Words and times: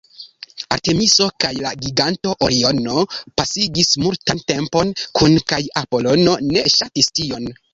Artemiso 0.75 1.27
kaj 1.45 1.51
la 1.65 1.73
giganto 1.83 2.31
Oriono 2.47 2.95
pasigis 3.41 3.93
multan 4.07 4.43
tempon 4.53 4.95
kune, 5.21 5.45
kaj 5.53 5.63
Apolono 5.83 6.35
ne 6.49 6.69
ŝatis 6.79 7.15
tion. 7.21 7.51